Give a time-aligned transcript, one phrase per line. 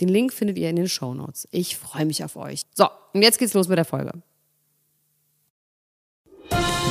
[0.00, 1.46] Den Link findet ihr in den Show Notes.
[1.50, 2.62] Ich freue mich auf euch.
[2.74, 4.12] So, und jetzt geht's los mit der Folge.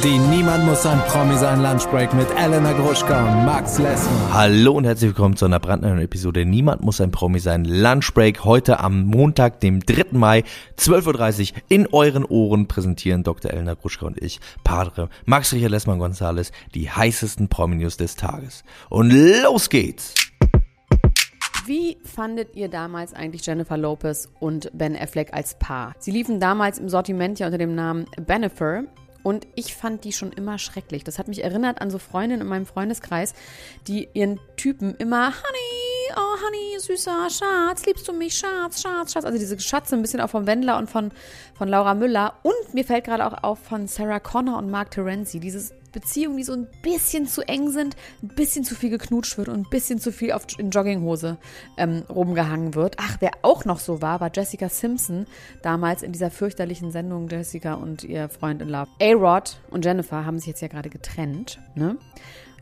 [0.04, 4.34] Die Niemand muss ein Promi sein Lunchbreak mit Elena Gruschka und Max Lessmann.
[4.34, 8.46] Hallo und herzlich willkommen zu einer brandneuen Episode Niemand muss ein Promi sein Lunchbreak.
[8.46, 10.06] Heute am Montag, dem 3.
[10.12, 10.46] Mai,
[10.78, 13.52] 12.30 Uhr in euren Ohren präsentieren Dr.
[13.52, 18.64] Elena Gruschka und ich, Padre Max Richard Lessmann Gonzales, die heißesten Promi-News des Tages.
[18.90, 20.29] Und los geht's!
[21.66, 25.94] Wie fandet ihr damals eigentlich Jennifer Lopez und Ben Affleck als Paar?
[26.00, 28.84] Sie liefen damals im Sortiment ja unter dem Namen Benefer.
[29.22, 31.04] Und ich fand die schon immer schrecklich.
[31.04, 33.34] Das hat mich erinnert an so Freundinnen in meinem Freundeskreis,
[33.88, 35.79] die ihren Typen immer Honey,
[36.16, 39.26] oh Honey, süßer Schatz, liebst du mich, Schatz, Schatz, Schatz.
[39.26, 41.12] Also diese Schatze ein bisschen auch von Wendler und von,
[41.58, 42.36] von Laura Müller.
[42.44, 45.40] Und mir fällt gerade auch auf von Sarah Connor und Mark Terenzi.
[45.40, 49.50] Dieses Beziehungen, die so ein bisschen zu eng sind, ein bisschen zu viel geknutscht wird
[49.50, 51.38] und ein bisschen zu viel auf, in Jogginghose
[51.78, 52.96] ähm, rumgehangen wird.
[53.00, 55.26] Ach, wer auch noch so war, war Jessica Simpson,
[55.62, 58.90] damals in dieser fürchterlichen Sendung Jessica und ihr Freund in Love.
[59.02, 61.60] A-Rod und Jennifer haben sich jetzt ja gerade getrennt.
[61.76, 61.98] Ne?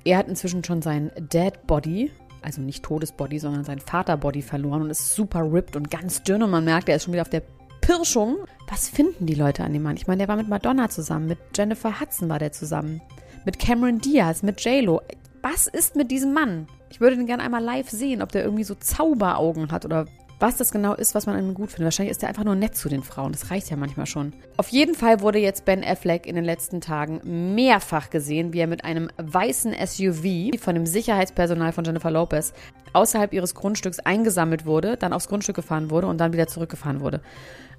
[0.03, 4.90] Er hat inzwischen schon sein Dead Body, also nicht Todesbody, sondern sein Vaterbody verloren und
[4.90, 7.44] ist super ripped und ganz dünn und man merkt, er ist schon wieder auf der
[7.82, 8.38] Pirschung.
[8.70, 9.96] Was finden die Leute an dem Mann?
[9.96, 13.02] Ich meine, der war mit Madonna zusammen, mit Jennifer Hudson war der zusammen
[13.48, 15.02] mit Cameron Diaz, mit JLo.
[15.42, 16.68] Was ist mit diesem Mann?
[16.92, 20.06] Ich würde den gerne einmal live sehen, ob der irgendwie so Zauberaugen hat oder
[20.40, 21.86] was das genau ist, was man an ihm gut findet.
[21.86, 23.31] Wahrscheinlich ist er einfach nur nett zu den Frauen.
[23.31, 24.34] Das reicht ja manchmal schon.
[24.58, 28.68] Auf jeden Fall wurde jetzt Ben Affleck in den letzten Tagen mehrfach gesehen, wie er
[28.68, 32.53] mit einem weißen SUV von dem Sicherheitspersonal von Jennifer Lopez
[32.94, 37.22] außerhalb ihres Grundstücks eingesammelt wurde, dann aufs Grundstück gefahren wurde und dann wieder zurückgefahren wurde.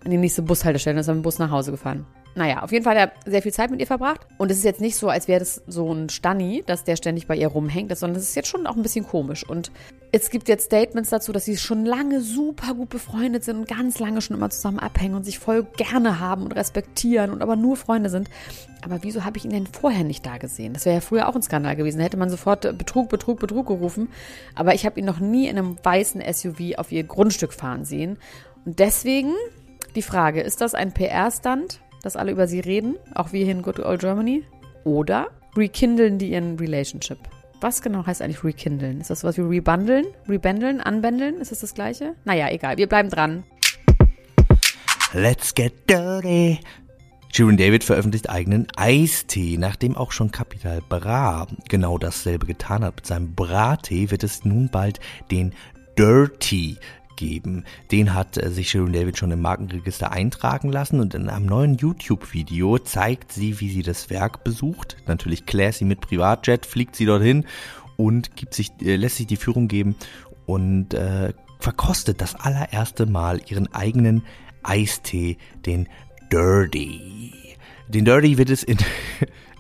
[0.04, 2.06] An die nächste Bushaltestelle und ist mit dem Bus nach Hause gefahren.
[2.38, 4.20] Naja, auf jeden Fall hat er sehr viel Zeit mit ihr verbracht.
[4.38, 7.26] Und es ist jetzt nicht so, als wäre das so ein Stanni, dass der ständig
[7.26, 9.44] bei ihr rumhängt, sondern es ist jetzt schon auch ein bisschen komisch.
[9.44, 9.72] Und
[10.12, 13.98] es gibt jetzt Statements dazu, dass sie schon lange super gut befreundet sind und ganz
[13.98, 17.76] lange schon immer zusammen abhängen und sich voll gerne haben und respektieren und aber nur
[17.76, 18.30] Freunde sind.
[18.82, 20.74] Aber wieso habe ich ihn denn vorher nicht da gesehen?
[20.74, 21.98] Das wäre ja früher auch ein Skandal gewesen.
[21.98, 24.10] Da hätte man sofort Betrug, Betrug, Betrug gerufen.
[24.54, 28.16] Aber ich habe ihn noch nie in einem weißen SUV auf ihr Grundstück fahren sehen.
[28.64, 29.32] Und deswegen
[29.96, 31.80] die Frage, ist das ein PR-Stand?
[32.02, 34.44] Dass alle über sie reden, auch wir hier in Good Old Germany?
[34.84, 37.18] Oder rekindlen die ihren Relationship?
[37.60, 39.00] Was genau heißt eigentlich rekindlen?
[39.00, 40.06] Ist das was wie rebundeln?
[40.28, 40.80] Rebändeln?
[40.80, 41.40] Anbändeln?
[41.40, 42.14] Ist das das gleiche?
[42.24, 42.76] Naja, egal.
[42.76, 43.42] Wir bleiben dran.
[45.12, 46.60] Let's get dirty.
[47.32, 53.06] Shirin David veröffentlicht eigenen Eistee, nachdem auch schon Capital Bra genau dasselbe getan hat mit
[53.06, 54.98] seinem Brattee, wird es nun bald
[55.30, 55.52] den
[55.96, 56.78] Dirty
[57.18, 57.64] geben.
[57.90, 61.76] Den hat äh, sich Sharon David schon im Markenregister eintragen lassen und in einem neuen
[61.76, 64.96] YouTube-Video zeigt sie, wie sie das Werk besucht.
[65.06, 67.44] Natürlich classy mit Privatjet, fliegt sie dorthin
[67.96, 69.96] und gibt sich, äh, lässt sich die Führung geben
[70.46, 74.22] und äh, verkostet das allererste Mal ihren eigenen
[74.62, 75.36] Eistee,
[75.66, 75.88] den
[76.30, 77.47] Dirty.
[77.88, 78.78] Den Dirty wird es in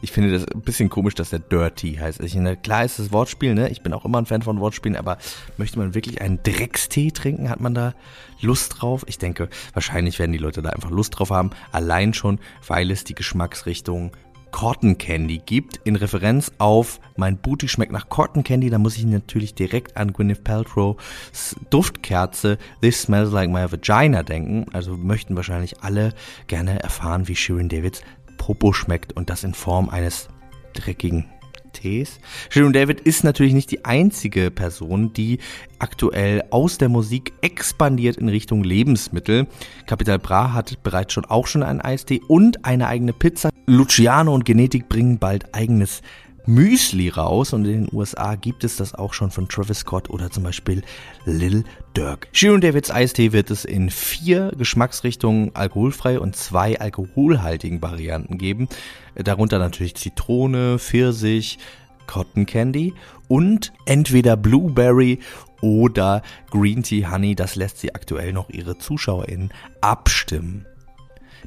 [0.00, 2.20] Ich finde das ein bisschen komisch, dass der Dirty heißt.
[2.20, 3.68] Ich meine, klar ist das Wortspiel, ne?
[3.70, 5.18] Ich bin auch immer ein Fan von Wortspielen, aber
[5.56, 7.50] möchte man wirklich einen Dreckstee trinken?
[7.50, 7.94] Hat man da
[8.40, 9.04] Lust drauf?
[9.08, 11.50] Ich denke, wahrscheinlich werden die Leute da einfach Lust drauf haben.
[11.72, 14.12] Allein schon, weil es die Geschmacksrichtung
[14.50, 19.04] Cotton Candy gibt, in Referenz auf mein Booty schmeckt nach Cotton Candy, da muss ich
[19.04, 24.66] natürlich direkt an Gwyneth Paltrow's Duftkerze This Smells Like My Vagina denken.
[24.72, 26.14] Also möchten wahrscheinlich alle
[26.46, 28.02] gerne erfahren, wie Shirin Davids
[28.48, 30.30] Popo schmeckt und das in Form eines
[30.72, 31.26] dreckigen
[31.74, 32.18] Tees.
[32.48, 35.36] Sharon David ist natürlich nicht die einzige Person, die
[35.78, 39.48] aktuell aus der Musik expandiert in Richtung Lebensmittel.
[39.86, 43.50] Capital Bra hat bereits schon auch schon einen Eistee und eine eigene Pizza.
[43.66, 46.00] Luciano und Genetik bringen bald eigenes
[46.48, 50.30] Müsli raus und in den USA gibt es das auch schon von Travis Scott oder
[50.30, 50.82] zum Beispiel
[51.26, 51.62] Lil
[51.92, 52.26] Durk.
[52.32, 58.66] Sharon Davids Eistee wird es in vier Geschmacksrichtungen alkoholfrei und zwei alkoholhaltigen Varianten geben.
[59.14, 61.58] Darunter natürlich Zitrone, Pfirsich,
[62.06, 62.94] Cotton Candy
[63.28, 65.18] und entweder Blueberry
[65.60, 67.34] oder Green Tea Honey.
[67.34, 69.52] Das lässt sie aktuell noch ihre ZuschauerInnen
[69.82, 70.64] abstimmen.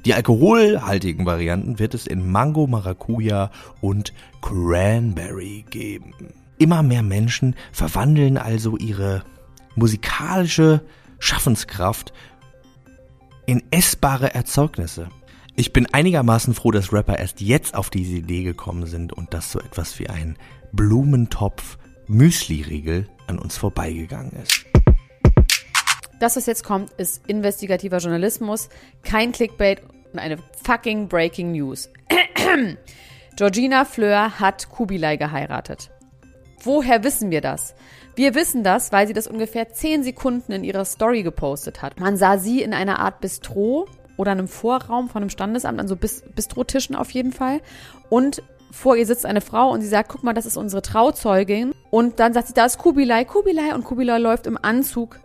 [0.05, 3.51] Die alkoholhaltigen Varianten wird es in Mango, Maracuja
[3.81, 6.13] und Cranberry geben.
[6.57, 9.23] Immer mehr Menschen verwandeln also ihre
[9.75, 10.81] musikalische
[11.19, 12.13] Schaffenskraft
[13.45, 15.09] in essbare Erzeugnisse.
[15.55, 19.51] Ich bin einigermaßen froh, dass Rapper erst jetzt auf diese Idee gekommen sind und dass
[19.51, 20.37] so etwas wie ein
[20.71, 21.77] Blumentopf
[22.07, 24.70] Müsli-Riegel an uns vorbeigegangen ist.
[26.21, 28.69] Das, was jetzt kommt, ist investigativer Journalismus,
[29.01, 29.81] kein Clickbait
[30.13, 31.89] und eine fucking Breaking News.
[33.37, 35.89] Georgina Fleur hat Kubilai geheiratet.
[36.63, 37.73] Woher wissen wir das?
[38.13, 41.99] Wir wissen das, weil sie das ungefähr 10 Sekunden in ihrer Story gepostet hat.
[41.99, 45.95] Man sah sie in einer Art Bistro oder einem Vorraum von einem Standesamt, an so
[45.95, 47.61] Bistrotischen auf jeden Fall.
[48.11, 51.73] Und vor ihr sitzt eine Frau und sie sagt, guck mal, das ist unsere Trauzeugin.
[51.89, 53.73] Und dann sagt sie, da ist Kubilai, Kubilai.
[53.73, 55.19] Und Kubilai läuft im Anzug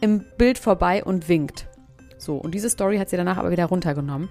[0.00, 1.66] im Bild vorbei und winkt.
[2.18, 4.28] So, und diese Story hat sie danach aber wieder runtergenommen.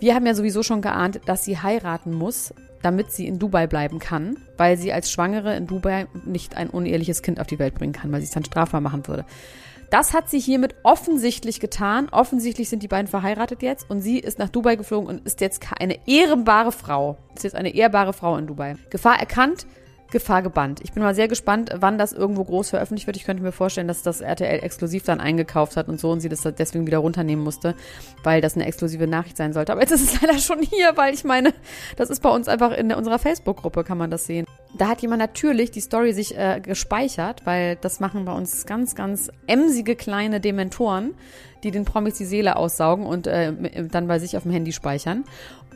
[0.00, 3.98] Wir haben ja sowieso schon geahnt, dass sie heiraten muss, damit sie in Dubai bleiben
[3.98, 7.92] kann, weil sie als Schwangere in Dubai nicht ein uneheliches Kind auf die Welt bringen
[7.92, 9.24] kann, weil sie es dann strafbar machen würde.
[9.90, 12.08] Das hat sie hiermit offensichtlich getan.
[12.10, 15.62] Offensichtlich sind die beiden verheiratet jetzt und sie ist nach Dubai geflogen und ist jetzt
[15.78, 17.16] eine ehrbare Frau.
[17.34, 18.76] Ist jetzt eine ehrbare Frau in Dubai.
[18.90, 19.66] Gefahr erkannt,
[20.10, 20.80] Gefahr gebannt.
[20.82, 23.16] Ich bin mal sehr gespannt, wann das irgendwo groß veröffentlicht wird.
[23.16, 26.30] Ich könnte mir vorstellen, dass das RTL exklusiv dann eingekauft hat und so und sie
[26.30, 27.74] das deswegen wieder runternehmen musste,
[28.22, 29.72] weil das eine exklusive Nachricht sein sollte.
[29.72, 31.52] Aber jetzt ist es leider schon hier, weil ich meine,
[31.96, 34.46] das ist bei uns einfach in unserer Facebook-Gruppe, kann man das sehen.
[34.76, 38.94] Da hat jemand natürlich die Story sich äh, gespeichert, weil das machen bei uns ganz,
[38.94, 41.14] ganz emsige kleine Dementoren,
[41.64, 43.52] die den Promis die Seele aussaugen und äh,
[43.88, 45.24] dann bei sich auf dem Handy speichern.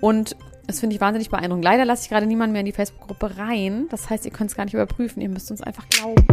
[0.00, 1.64] Und das finde ich wahnsinnig beeindruckend.
[1.64, 3.86] Leider lasse ich gerade niemanden mehr in die Facebook-Gruppe rein.
[3.90, 5.20] Das heißt, ihr könnt es gar nicht überprüfen.
[5.20, 6.26] Ihr müsst uns einfach glauben.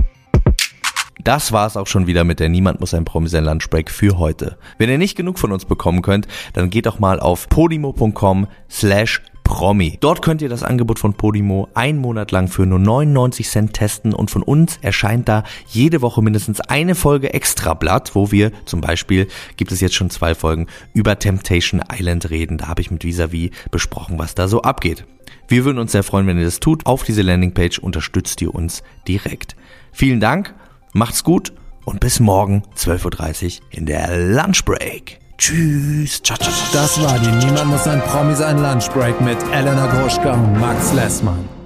[1.23, 4.57] Das war's auch schon wieder mit der Niemand muss ein Promi sein Lunchbreak für heute.
[4.77, 9.21] Wenn ihr nicht genug von uns bekommen könnt, dann geht doch mal auf podimo.com slash
[9.49, 9.97] Promi.
[9.99, 14.13] Dort könnt ihr das Angebot von Podimo einen Monat lang für nur 99 Cent testen
[14.13, 19.27] und von uns erscheint da jede Woche mindestens eine Folge Extrablatt, wo wir zum Beispiel,
[19.57, 22.59] gibt es jetzt schon zwei Folgen, über Temptation Island reden.
[22.59, 25.05] Da habe ich mit Visavi besprochen, was da so abgeht.
[25.47, 26.85] Wir würden uns sehr freuen, wenn ihr das tut.
[26.85, 29.55] Auf diese Landingpage unterstützt ihr uns direkt.
[29.91, 30.53] Vielen Dank,
[30.93, 31.53] macht's gut
[31.85, 35.19] und bis morgen 12.30 Uhr in der Lunchbreak.
[35.39, 36.21] Tschüss.
[36.21, 36.67] Ciao, ciao, ciao.
[36.73, 41.58] Das war die Niemand muss ein Promi sein Lunchbreak mit Elena Gruschka und Max Lessmann.